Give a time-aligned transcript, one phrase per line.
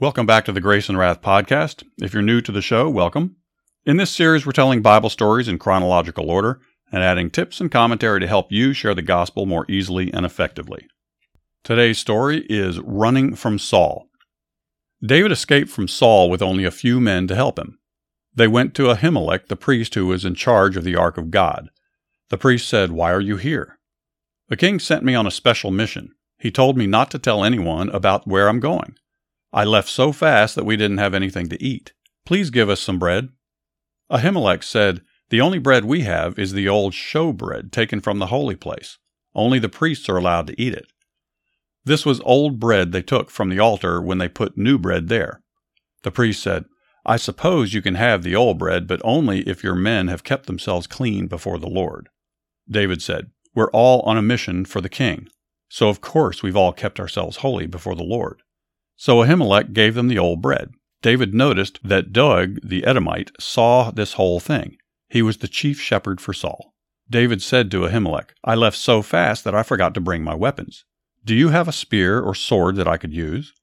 [0.00, 1.84] Welcome back to the Grace and Wrath podcast.
[1.98, 3.36] If you're new to the show, welcome.
[3.84, 8.18] In this series, we're telling Bible stories in chronological order and adding tips and commentary
[8.20, 10.86] to help you share the gospel more easily and effectively.
[11.64, 14.08] Today's story is Running from Saul.
[15.04, 17.78] David escaped from Saul with only a few men to help him.
[18.34, 21.68] They went to Ahimelech, the priest who was in charge of the ark of God.
[22.30, 23.78] The priest said, Why are you here?
[24.48, 26.14] The king sent me on a special mission.
[26.38, 28.94] He told me not to tell anyone about where I'm going.
[29.52, 31.92] I left so fast that we didn't have anything to eat.
[32.24, 33.30] Please give us some bread.
[34.10, 38.26] Ahimelech said, The only bread we have is the old show bread taken from the
[38.26, 38.98] holy place.
[39.34, 40.86] Only the priests are allowed to eat it.
[41.84, 45.42] This was old bread they took from the altar when they put new bread there.
[46.02, 46.66] The priest said,
[47.04, 50.46] I suppose you can have the old bread, but only if your men have kept
[50.46, 52.08] themselves clean before the Lord.
[52.68, 55.28] David said, We're all on a mission for the king,
[55.68, 58.42] so of course we've all kept ourselves holy before the Lord.
[59.00, 60.74] So Ahimelech gave them the old bread.
[61.00, 64.76] David noticed that Doeg the Edomite saw this whole thing.
[65.08, 66.74] He was the chief shepherd for Saul.
[67.08, 70.84] David said to Ahimelech, I left so fast that I forgot to bring my weapons.
[71.24, 73.54] Do you have a spear or sword that I could use?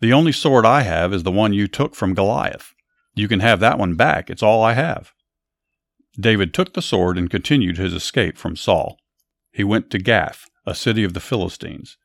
[0.00, 2.74] The only sword I have is the one you took from Goliath.
[3.14, 4.28] You can have that one back.
[4.28, 5.12] It's all I have.
[6.18, 8.98] David took the sword and continued his escape from Saul.
[9.52, 11.96] He went to Gath, a city of the Philistines.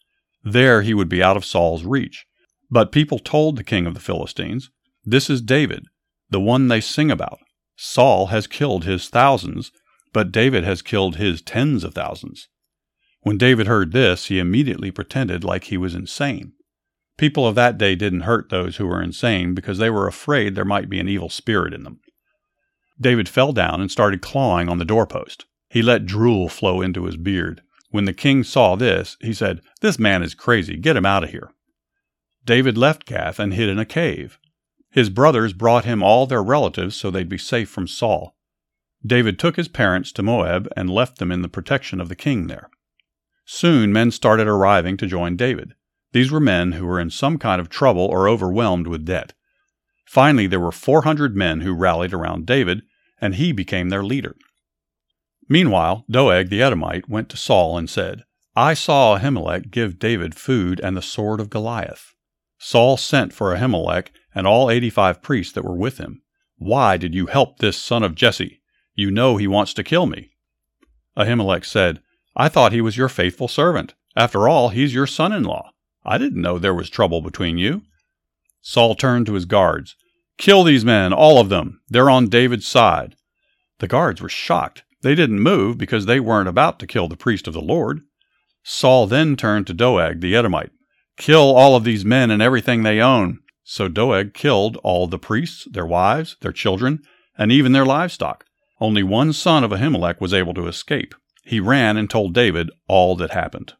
[0.43, 2.27] There he would be out of Saul's reach.
[2.69, 4.69] But people told the king of the Philistines,
[5.03, 5.85] This is David,
[6.29, 7.39] the one they sing about.
[7.75, 9.71] Saul has killed his thousands,
[10.13, 12.47] but David has killed his tens of thousands.
[13.21, 16.53] When David heard this, he immediately pretended like he was insane.
[17.17, 20.65] People of that day didn't hurt those who were insane because they were afraid there
[20.65, 21.99] might be an evil spirit in them.
[22.99, 25.45] David fell down and started clawing on the doorpost.
[25.69, 27.61] He let drool flow into his beard.
[27.89, 30.77] When the king saw this, he said, This man is crazy.
[30.77, 31.51] Get him out of here.
[32.45, 34.37] David left Gath and hid in a cave.
[34.91, 38.35] His brothers brought him all their relatives so they'd be safe from Saul.
[39.05, 42.47] David took his parents to Moab and left them in the protection of the king
[42.47, 42.69] there.
[43.45, 45.73] Soon men started arriving to join David.
[46.11, 49.33] These were men who were in some kind of trouble or overwhelmed with debt.
[50.05, 52.83] Finally, there were 400 men who rallied around David,
[53.19, 54.35] and he became their leader.
[55.49, 58.23] Meanwhile, Doeg the Edomite went to Saul and said,
[58.55, 62.13] I saw Ahimelech give David food and the sword of Goliath.
[62.65, 66.21] Saul sent for Ahimelech and all 85 priests that were with him.
[66.55, 68.61] Why did you help this son of Jesse?
[68.95, 70.31] You know he wants to kill me.
[71.17, 72.01] Ahimelech said,
[72.37, 73.95] I thought he was your faithful servant.
[74.15, 75.71] After all, he's your son in law.
[76.05, 77.81] I didn't know there was trouble between you.
[78.61, 79.97] Saul turned to his guards.
[80.37, 81.81] Kill these men, all of them.
[81.89, 83.17] They're on David's side.
[83.79, 84.83] The guards were shocked.
[85.01, 88.03] They didn't move because they weren't about to kill the priest of the Lord.
[88.63, 90.71] Saul then turned to Doeg the Edomite.
[91.17, 93.39] Kill all of these men and everything they own.
[93.63, 97.01] So Doeg killed all the priests, their wives, their children,
[97.37, 98.45] and even their livestock.
[98.81, 101.13] Only one son of Ahimelech was able to escape.
[101.43, 103.73] He ran and told David all that happened.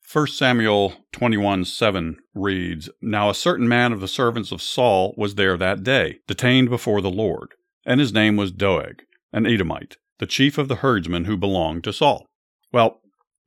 [0.00, 5.34] First Samuel 21 7 reads Now a certain man of the servants of Saul was
[5.34, 7.54] there that day, detained before the Lord
[7.84, 11.92] and his name was Doeg, an Edomite, the chief of the herdsmen who belonged to
[11.92, 12.26] Saul.
[12.72, 13.00] Well,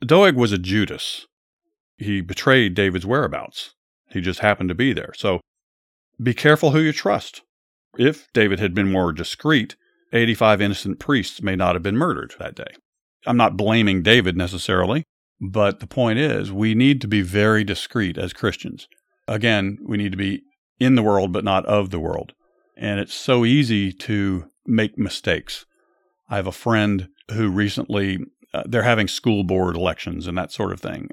[0.06, 1.26] Doeg was a Judas.
[1.98, 3.74] He betrayed David's whereabouts.
[4.12, 5.14] He just happened to be there.
[5.16, 5.40] So
[6.22, 7.42] be careful who you trust.
[7.98, 9.76] If David had been more discreet,
[10.12, 12.76] 85 innocent priests may not have been murdered that day.
[13.26, 15.04] I'm not blaming David necessarily,
[15.42, 18.88] but the point is we need to be very discreet as Christians.
[19.28, 20.44] Again, we need to be
[20.80, 22.34] in the world, but not of the world
[22.78, 25.66] and it's so easy to make mistakes.
[26.30, 28.20] I have a friend who recently
[28.54, 31.10] uh, they're having school board elections and that sort of thing.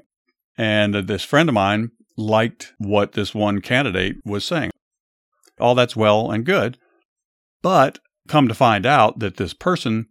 [0.57, 4.71] And this friend of mine liked what this one candidate was saying.
[5.59, 6.77] All that's well and good,
[7.61, 10.07] but come to find out that this person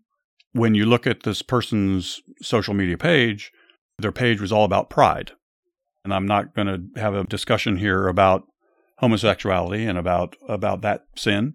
[0.52, 3.52] when you look at this person's social media page,
[3.98, 5.32] their page was all about pride.
[6.04, 8.44] And I'm not going to have a discussion here about
[9.02, 11.54] homosexuality and about about that sin.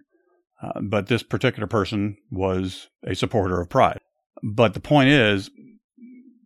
[0.62, 4.00] Uh, but this particular person was a supporter of pride.
[4.44, 5.50] But the point is,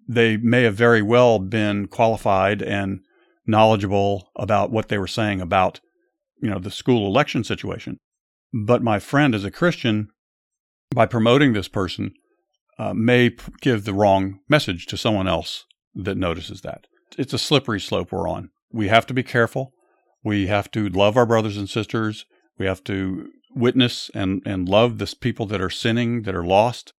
[0.07, 2.99] they may have very well been qualified and
[3.47, 5.79] knowledgeable about what they were saying about,
[6.41, 7.97] you know, the school election situation.
[8.53, 10.09] But my friend, as a Christian,
[10.93, 12.13] by promoting this person,
[12.77, 15.65] uh, may p- give the wrong message to someone else
[15.95, 16.87] that notices that.
[17.17, 18.49] It's a slippery slope we're on.
[18.71, 19.71] We have to be careful.
[20.23, 22.25] We have to love our brothers and sisters.
[22.57, 26.93] We have to witness and, and love the people that are sinning, that are lost,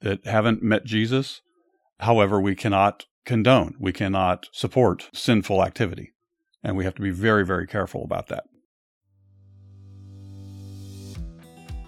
[0.00, 1.40] that haven't met Jesus.
[2.00, 6.12] However, we cannot condone, we cannot support sinful activity.
[6.62, 8.44] And we have to be very, very careful about that.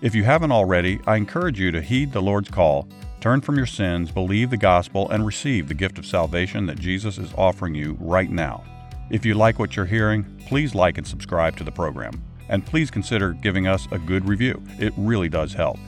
[0.01, 2.89] If you haven't already, I encourage you to heed the Lord's call,
[3.21, 7.19] turn from your sins, believe the gospel, and receive the gift of salvation that Jesus
[7.19, 8.63] is offering you right now.
[9.11, 12.23] If you like what you're hearing, please like and subscribe to the program.
[12.49, 14.63] And please consider giving us a good review.
[14.79, 15.79] It really does help.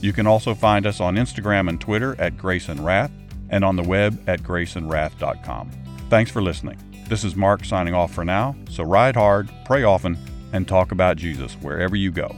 [0.00, 3.10] You can also find us on Instagram and Twitter at Grace and Wrath
[3.50, 5.70] and on the web at graceandwrath.com.
[6.10, 6.78] Thanks for listening.
[7.08, 10.18] This is Mark signing off for now, so ride hard, pray often,
[10.52, 12.34] and talk about Jesus wherever you go.